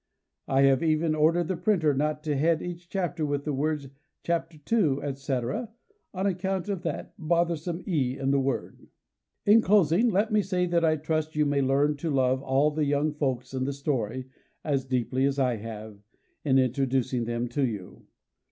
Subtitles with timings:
[0.47, 3.87] I have even ordered the printer not to head each chapter with the words
[4.23, 5.69] "Chapter 2," etc.,
[6.11, 8.87] on account of that bothersome E in that word.
[9.45, 12.85] In closing let me say that I trust you may learn to love all the
[12.85, 14.27] young folks in the story,
[14.63, 15.99] as deeply as I have,
[16.43, 18.07] in introducing them to you.